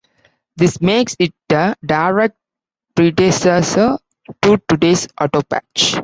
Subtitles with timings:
[0.55, 2.35] This makes it a direct
[2.95, 3.99] predecessor
[4.41, 5.97] to today's autopatch.